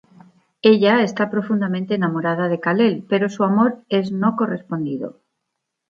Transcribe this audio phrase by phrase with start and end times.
[0.73, 5.19] Ella está profundamente enamorada de Kal-el pero su amor es no correspondido.